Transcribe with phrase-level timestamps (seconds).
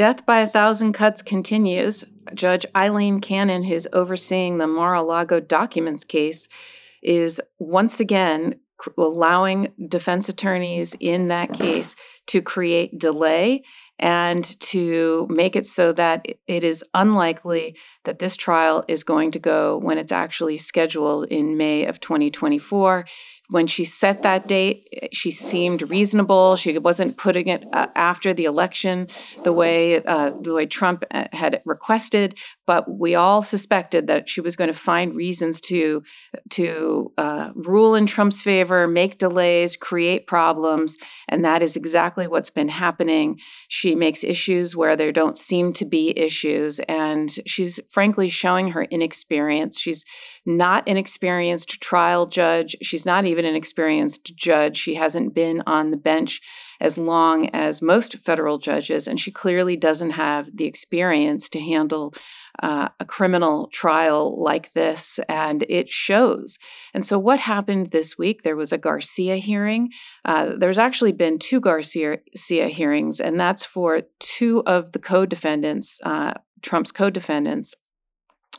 [0.00, 2.06] Death by a Thousand Cuts continues.
[2.32, 6.48] Judge Aileen Cannon, who's overseeing the Mar a Lago documents case,
[7.02, 8.58] is once again
[8.96, 11.96] allowing defense attorneys in that case
[12.28, 13.62] to create delay
[13.98, 19.38] and to make it so that it is unlikely that this trial is going to
[19.38, 23.04] go when it's actually scheduled in May of 2024
[23.50, 26.56] when she set that date, she seemed reasonable.
[26.56, 29.08] She wasn't putting it uh, after the election
[29.42, 32.38] the way uh, the way Trump uh, had requested.
[32.66, 36.02] But we all suspected that she was going to find reasons to
[36.50, 40.96] to uh, rule in Trump's favor, make delays, create problems,
[41.28, 43.38] and that is exactly what's been happening.
[43.68, 48.84] She makes issues where there don't seem to be issues, and she's frankly showing her
[48.84, 49.80] inexperience.
[49.80, 50.04] She's
[50.46, 52.76] not an experienced trial judge.
[52.82, 54.76] She's not even an experienced judge.
[54.76, 56.40] She hasn't been on the bench
[56.80, 62.14] as long as most federal judges, and she clearly doesn't have the experience to handle
[62.62, 66.58] uh, a criminal trial like this, and it shows.
[66.94, 68.42] And so, what happened this week?
[68.42, 69.90] There was a Garcia hearing.
[70.24, 76.00] Uh, there's actually been two Garcia hearings, and that's for two of the co defendants,
[76.04, 77.74] uh, Trump's co defendants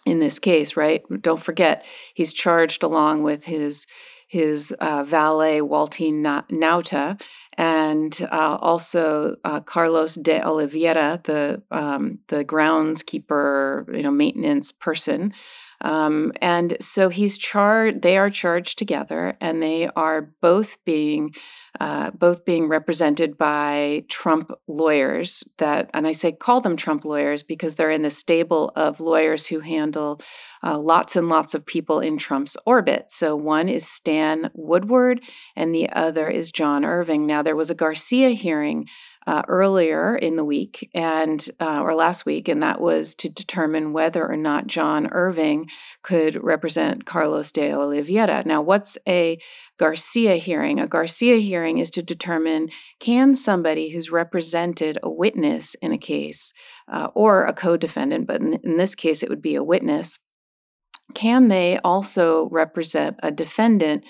[0.06, 1.04] in this case, right?
[1.22, 3.86] Don't forget, he's charged along with his
[4.32, 7.22] his uh, valet Walt Nauta
[7.58, 15.34] and uh, also uh, Carlos de Oliveira, the um, the groundskeeper, you know, maintenance person.
[15.82, 18.02] Um, and so he's charged.
[18.02, 21.34] They are charged together, and they are both being
[21.80, 25.44] uh, both being represented by Trump lawyers.
[25.58, 29.48] That, and I say call them Trump lawyers because they're in the stable of lawyers
[29.48, 30.22] who handle
[30.64, 33.06] uh, lots and lots of people in Trump's orbit.
[33.10, 35.24] So one is Stan Woodward,
[35.56, 37.26] and the other is John Irving.
[37.26, 38.88] Now there was a Garcia hearing
[39.28, 43.94] uh, earlier in the week and uh, or last week, and that was to determine
[43.94, 45.70] whether or not John Irving
[46.02, 48.44] could represent Carlos de Oliveira.
[48.46, 49.40] Now, what's a
[49.78, 50.80] Garcia hearing?
[50.80, 52.70] A Garcia hearing is to determine
[53.00, 56.52] can somebody who's represented a witness in a case
[56.88, 60.18] uh, or a co-defendant, but in, in this case, it would be a witness.
[61.14, 64.06] Can they also represent a defendant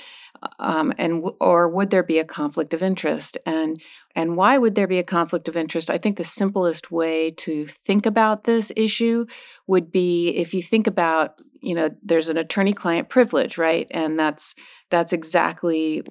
[0.59, 3.37] um, and or would there be a conflict of interest?
[3.45, 3.77] And
[4.15, 5.89] and why would there be a conflict of interest?
[5.89, 9.25] I think the simplest way to think about this issue
[9.67, 13.87] would be if you think about you know there's an attorney client privilege right?
[13.91, 14.55] And that's
[14.89, 16.03] that's exactly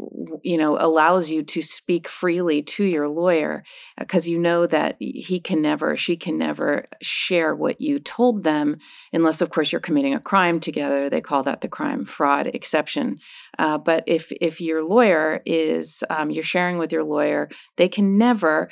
[0.43, 3.65] you know allows you to speak freely to your lawyer
[3.99, 8.79] because you know that he can never she can never share what you told them
[9.13, 11.11] unless of course you're committing a crime together.
[11.11, 13.19] They call that the crime fraud exception.
[13.59, 18.17] Uh, but if if your lawyer is um, you're sharing with your lawyer they can
[18.17, 18.71] never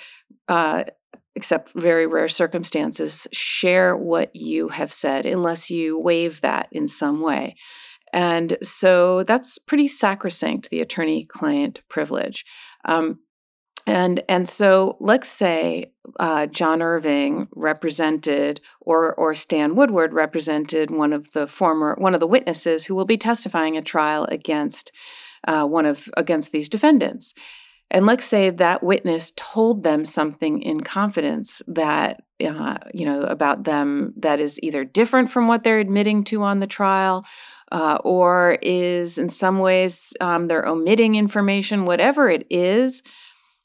[0.48, 0.84] uh,
[1.38, 7.20] except very rare circumstances, share what you have said unless you waive that in some
[7.20, 7.54] way.
[8.12, 12.44] And so that's pretty sacrosanct, the attorney client privilege.
[12.84, 13.20] Um,
[13.86, 21.12] and, and so let's say uh, John Irving represented or, or Stan Woodward represented one
[21.12, 24.90] of the former one of the witnesses who will be testifying at trial against
[25.46, 27.32] uh, one of against these defendants.
[27.90, 33.64] And let's say that witness told them something in confidence that, uh, you know, about
[33.64, 37.24] them that is either different from what they're admitting to on the trial
[37.72, 43.02] uh, or is in some ways um, they're omitting information, whatever it is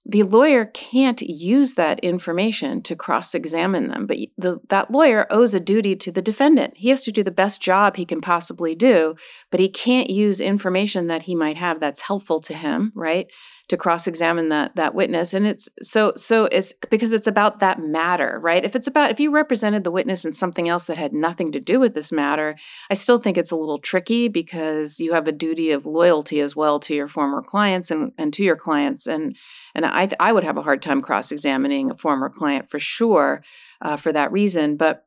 [0.05, 5.53] the lawyer can't use that information to cross examine them, but the, that lawyer owes
[5.53, 6.73] a duty to the defendant.
[6.75, 9.15] He has to do the best job he can possibly do,
[9.49, 13.31] but he can't use information that he might have that's helpful to him, right?
[13.69, 15.33] To cross examine that, that witness.
[15.33, 18.63] And it's so, so it's because it's about that matter, right?
[18.63, 21.61] If it's about, if you represented the witness in something else that had nothing to
[21.61, 22.57] do with this matter,
[22.91, 26.57] I still think it's a little tricky because you have a duty of loyalty as
[26.57, 29.07] well to your former clients and, and to your clients.
[29.07, 29.37] And,
[29.73, 33.43] and I, I would have a hard time cross examining a former client for sure
[33.81, 34.75] uh, for that reason.
[34.75, 35.05] But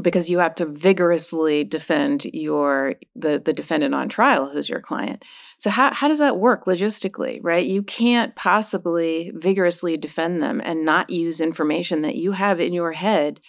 [0.00, 5.24] because you have to vigorously defend your the the defendant on trial who's your client
[5.58, 10.84] so how, how does that work logistically right you can't possibly vigorously defend them and
[10.84, 13.40] not use information that you have in your head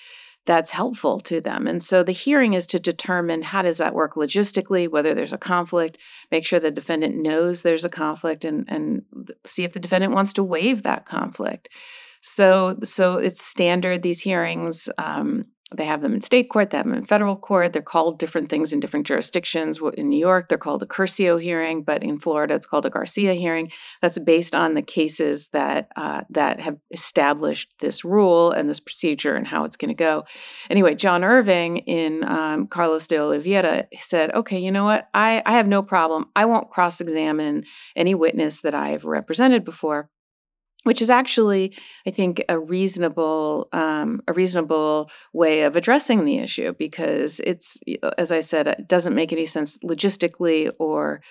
[0.45, 1.67] that's helpful to them.
[1.67, 5.37] And so the hearing is to determine how does that work logistically, whether there's a
[5.37, 5.99] conflict,
[6.31, 9.03] make sure the defendant knows there's a conflict and, and
[9.45, 11.69] see if the defendant wants to waive that conflict.
[12.21, 14.89] So, so it's standard, these hearings.
[14.97, 15.45] Um,
[15.75, 17.73] they have them in state court, they have them in federal court.
[17.73, 19.79] They're called different things in different jurisdictions.
[19.95, 23.33] In New York, they're called a Curcio hearing, but in Florida, it's called a Garcia
[23.33, 23.71] hearing.
[24.01, 29.35] That's based on the cases that uh, that have established this rule and this procedure
[29.35, 30.25] and how it's going to go.
[30.69, 35.07] Anyway, John Irving in um, Carlos de Oliveira said, "Okay, you know what?
[35.13, 36.25] I I have no problem.
[36.35, 37.63] I won't cross-examine
[37.95, 40.09] any witness that I've represented before."
[40.83, 41.73] Which is actually
[42.05, 47.79] i think a reasonable um, a reasonable way of addressing the issue because it's
[48.17, 51.21] as i said it doesn't make any sense logistically or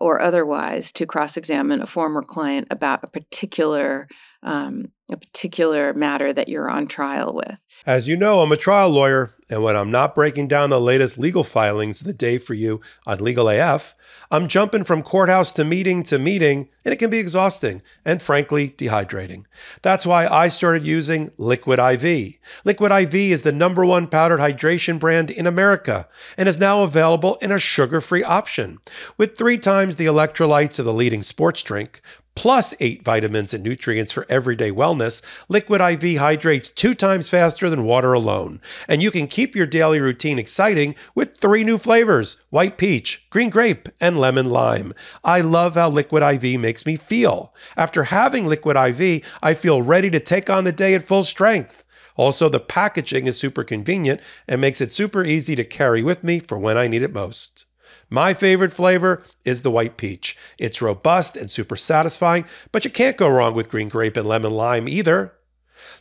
[0.00, 4.08] or otherwise to cross-examine a former client about a particular
[4.42, 7.60] um, a particular matter that you're on trial with.
[7.86, 11.18] As you know, I'm a trial lawyer, and when I'm not breaking down the latest
[11.18, 13.94] legal filings the day for you on Legal AF,
[14.30, 18.70] I'm jumping from courthouse to meeting to meeting, and it can be exhausting and frankly
[18.70, 19.44] dehydrating.
[19.82, 22.38] That's why I started using Liquid IV.
[22.64, 26.08] Liquid IV is the number one powdered hydration brand in America
[26.38, 28.78] and is now available in a sugar free option.
[29.18, 32.00] With three times the electrolytes of the leading sports drink,
[32.34, 37.84] plus eight vitamins and nutrients for everyday wellness, Liquid IV hydrates two times faster than
[37.84, 38.60] water alone.
[38.88, 43.50] And you can keep your daily routine exciting with three new flavors white peach, green
[43.50, 44.92] grape, and lemon lime.
[45.22, 47.54] I love how Liquid IV makes me feel.
[47.76, 51.84] After having Liquid IV, I feel ready to take on the day at full strength.
[52.16, 56.38] Also, the packaging is super convenient and makes it super easy to carry with me
[56.38, 57.66] for when I need it most.
[58.10, 60.36] My favorite flavor is the white peach.
[60.58, 64.52] It's robust and super satisfying, but you can't go wrong with green grape and lemon
[64.52, 65.32] lime either.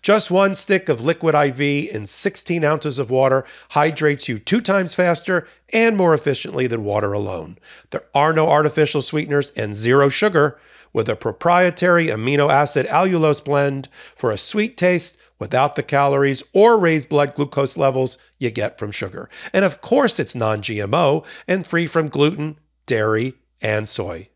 [0.02, 4.96] Just one stick of liquid IV in 16 ounces of water hydrates you two times
[4.96, 7.58] faster and more efficiently than water alone.
[7.92, 10.60] There are no artificial sweeteners and zero sugar
[10.94, 16.78] with a proprietary amino acid allulose blend for a sweet taste without the calories or
[16.78, 19.30] raised blood glucose levels you get from sugar.
[19.52, 24.30] And of course, it's non GMO and free from gluten, dairy, and soy.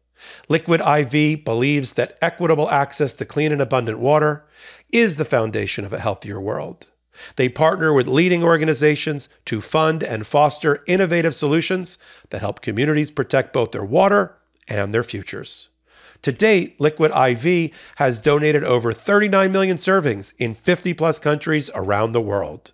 [0.50, 4.46] Liquid IV believes that equitable access to clean and abundant water
[4.92, 6.88] is the foundation of a healthier world.
[7.36, 11.98] They partner with leading organizations to fund and foster innovative solutions
[12.30, 14.38] that help communities protect both their water
[14.68, 15.70] and their futures.
[16.22, 22.12] To date, Liquid IV has donated over 39 million servings in 50 plus countries around
[22.12, 22.72] the world.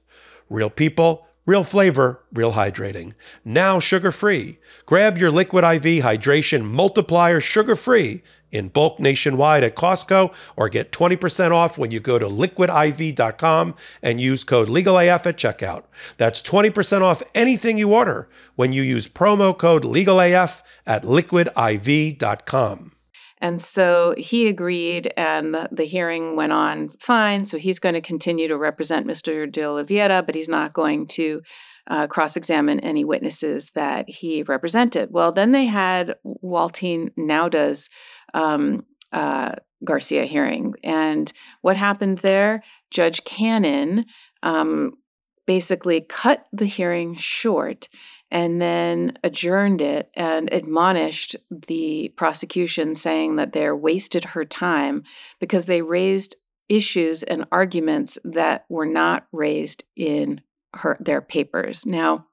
[0.50, 3.14] Real people, real flavor, real hydrating.
[3.44, 4.60] Now sugar free.
[4.86, 10.92] Grab your Liquid IV hydration multiplier sugar free in bulk nationwide at Costco or get
[10.92, 15.84] 20% off when you go to liquidiv.com and use code LegalAF at checkout.
[16.18, 22.93] That's 20% off anything you order when you use promo code LegalAF at liquidiv.com.
[23.44, 27.44] And so he agreed, and the, hearing went on fine.
[27.44, 29.52] So he's going to continue to represent Mr.
[29.52, 31.42] De Oliveira, but he's not going to
[31.88, 35.10] uh, cross examine any witnesses that he represented.
[35.12, 37.90] Well, then they had Walt Nauta's
[38.34, 40.76] um, uh, Garcia hearing.
[40.82, 41.30] And
[41.60, 42.64] what happened there?
[42.92, 44.06] Judge Cannon
[44.42, 44.94] um,
[45.46, 47.90] basically cut the hearing short
[48.32, 55.04] and then adjourned it and admonished the prosecution, saying that they wasted her time
[55.40, 56.36] because they raised
[56.70, 60.42] issues and arguments that were not raised in
[60.76, 61.86] her their papers.
[61.86, 62.28] Now,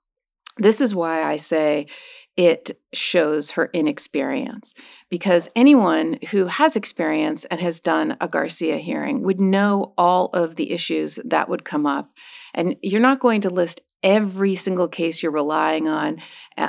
[0.56, 1.86] this is why I say
[2.36, 4.74] it shows her inexperience
[5.08, 10.56] because anyone who has experience and has done a Garcia hearing would know all of
[10.56, 12.10] the issues that would come up.
[12.54, 16.18] And you're not going to list every single case you're relying on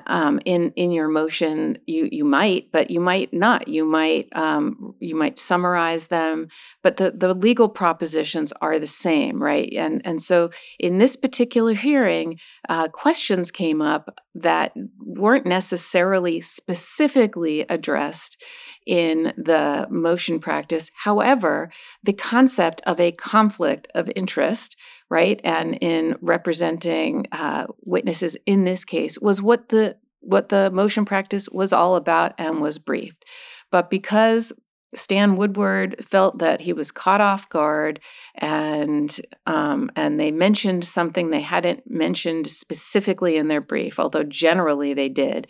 [0.08, 3.67] um, in in your motion you you might but you might not.
[3.67, 6.48] You might um, you might summarize them
[6.82, 9.72] but the the legal propositions are the same right?
[9.74, 12.39] And and so in this particular hearing
[12.70, 18.41] uh, questions came up that weren't necessarily specifically addressed
[18.85, 21.69] in the motion practice however
[22.03, 24.75] the concept of a conflict of interest
[25.11, 25.41] right?
[25.43, 31.50] And in representing uh, witnesses in this case was what the what the motion practice
[31.50, 33.25] was all about and was briefed.
[33.71, 34.53] But because
[34.93, 38.00] Stan Woodward felt that he was caught off guard,
[38.36, 44.93] and um, and they mentioned something they hadn't mentioned specifically in their brief, although generally
[44.93, 45.48] they did.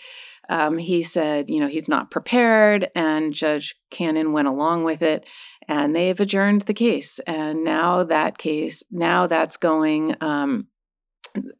[0.49, 5.25] Um, he said, you know, he's not prepared, and Judge Cannon went along with it,
[5.67, 7.19] and they've adjourned the case.
[7.19, 10.15] And now that case, now that's going.
[10.21, 10.67] Um,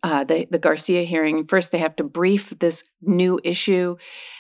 [0.04, 1.48] uh, the, the Garcia hearing.
[1.48, 3.98] First, they have to brief this new issue,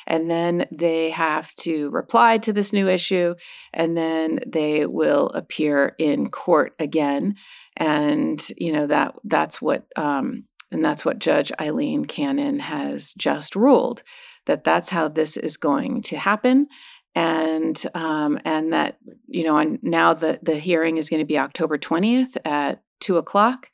[0.07, 3.35] and then they have to reply to this new issue,
[3.73, 7.35] and then they will appear in court again.
[7.77, 13.55] And you know that that's what um, and that's what Judge Aileen Cannon has just
[13.55, 14.03] ruled
[14.45, 16.67] that that's how this is going to happen.
[17.13, 18.97] And um, and that
[19.27, 23.17] you know, and now the the hearing is going to be October twentieth at two
[23.17, 23.69] o'clock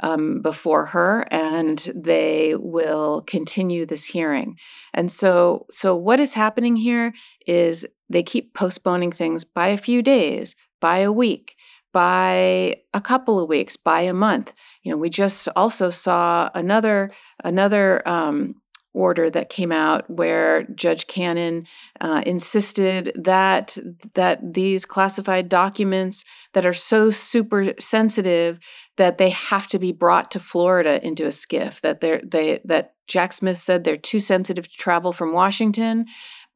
[0.00, 4.58] um, before her, and they will continue this hearing.
[4.92, 7.12] And so, so what is happening here
[7.46, 11.56] is they keep postponing things by a few days, by a week,
[11.92, 14.52] by a couple of weeks, by a month.
[14.82, 17.10] You know, we just also saw another
[17.44, 18.56] another um,
[18.94, 21.64] order that came out where Judge Cannon
[22.00, 23.78] uh, insisted that
[24.14, 28.58] that these classified documents that are so super sensitive
[28.96, 33.32] that they have to be brought to Florida into a SCIF that they that Jack
[33.32, 36.06] Smith said they're too sensitive to travel from Washington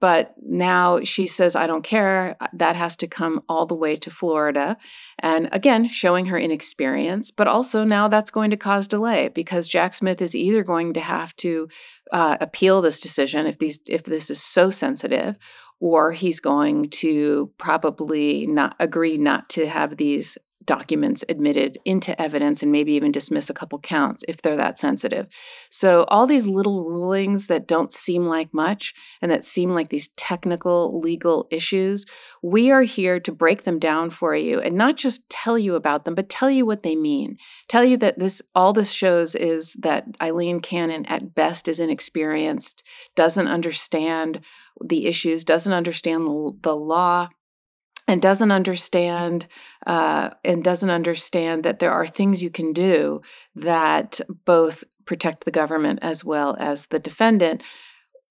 [0.00, 2.36] but now she says, I don't care.
[2.52, 4.76] That has to come all the way to Florida.
[5.18, 9.94] And again, showing her inexperience, but also now that's going to cause delay because Jack
[9.94, 11.68] Smith is either going to have to
[12.12, 15.36] uh, appeal this decision if these if this is so sensitive,
[15.80, 22.62] or he's going to probably not agree not to have these documents admitted into evidence
[22.62, 25.28] and maybe even dismiss a couple counts if they're that sensitive.
[25.70, 30.08] So, all these little rulings that don't seem like much and that seem like these
[30.08, 32.04] technical legal issues,
[32.42, 36.04] we are here to break them down for you and not just tell you about
[36.04, 37.36] them, but tell you what they mean.
[37.68, 42.82] Tell you that this all this shows is that Aileen Cannon at best is inexperienced,
[43.14, 44.40] doesn't understand
[44.84, 46.26] the issues, doesn't understand
[46.62, 47.28] the, law
[48.08, 49.46] and doesn't understand
[49.86, 53.20] uh, and doesn't understand that there are things you can do
[53.54, 57.62] that both protect the government as well as the defendant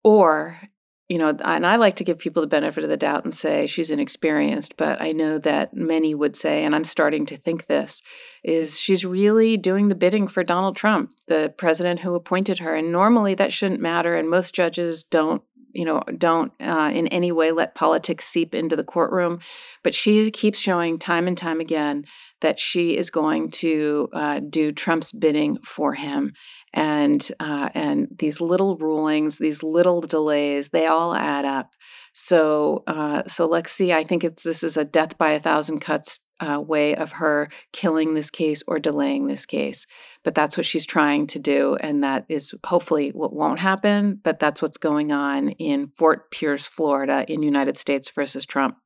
[0.04, 0.60] or
[1.08, 3.68] you know and i like to give people the benefit of the doubt and say
[3.68, 8.02] she's inexperienced but i know that many would say and i'm starting to think this
[8.44, 12.92] is she's really doing the bidding for donald trump the president who appointed her and
[12.92, 15.44] normally that shouldn't matter and most judges don't
[15.76, 19.40] you know, don't uh, in any way let politics seep into the courtroom.
[19.84, 22.06] But she keeps showing time and time again
[22.42, 26.34] that she is going to uh, do Trump's bidding for him,
[26.74, 31.74] and uh, and these little rulings, these little delays, they all add up.
[32.14, 33.94] So uh, so let's see.
[33.94, 37.50] I think it's this is a death by a thousand cuts uh, way of her
[37.72, 39.88] killing this case or delaying this case.
[40.24, 41.76] But that's what she's trying to do.
[41.80, 44.20] And that is hopefully what won't happen.
[44.22, 48.78] But that's what's going on in Fort Pierce, Florida, in United States versus Trump.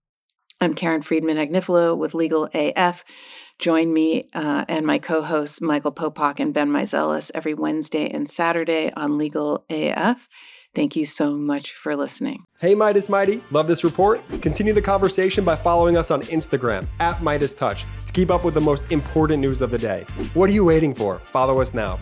[0.61, 3.05] I'm Karen Friedman Agnifilo with Legal AF.
[3.59, 8.29] Join me uh, and my co hosts, Michael Popak and Ben Meiselas, every Wednesday and
[8.29, 10.29] Saturday on Legal AF.
[10.73, 12.45] Thank you so much for listening.
[12.59, 13.43] Hey, Meidas Mighty.
[13.51, 14.21] Love this report?
[14.41, 18.53] Continue the conversation by following us on Instagram at Meidas Touch to keep up with
[18.53, 20.05] the most important news of the day.
[20.35, 21.19] What are you waiting for?
[21.19, 21.99] Follow us now.